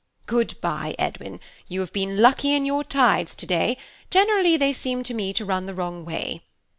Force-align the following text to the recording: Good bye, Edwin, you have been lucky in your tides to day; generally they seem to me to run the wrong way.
Good 0.25 0.59
bye, 0.61 0.95
Edwin, 0.97 1.39
you 1.67 1.79
have 1.81 1.93
been 1.93 2.17
lucky 2.23 2.55
in 2.55 2.65
your 2.65 2.83
tides 2.83 3.35
to 3.35 3.45
day; 3.45 3.77
generally 4.09 4.57
they 4.57 4.73
seem 4.73 5.03
to 5.03 5.13
me 5.13 5.31
to 5.33 5.45
run 5.45 5.67
the 5.67 5.75
wrong 5.75 6.05
way. 6.05 6.41